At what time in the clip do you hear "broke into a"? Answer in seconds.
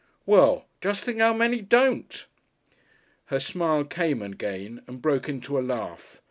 4.99-5.61